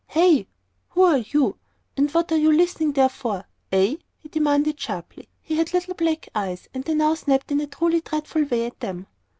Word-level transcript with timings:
"Hey 0.07 0.47
who 0.89 1.03
are 1.03 1.19
you 1.19 1.59
and 1.95 2.09
what 2.09 2.31
are 2.31 2.35
you 2.37 2.51
listening 2.51 2.93
there 2.93 3.07
for 3.07 3.45
hey?" 3.69 3.99
he 4.17 4.29
demanded 4.29 4.79
sharply. 4.79 5.29
He 5.43 5.57
had 5.57 5.73
little 5.75 5.93
black 5.93 6.27
eyes, 6.33 6.67
and 6.73 6.83
they 6.83 6.95
now 6.95 7.13
snapped 7.13 7.51
in 7.51 7.61
a 7.61 7.67
truly 7.67 8.01
dreadful 8.01 8.45
way 8.45 8.65
at 8.65 8.79
them. 8.79 9.05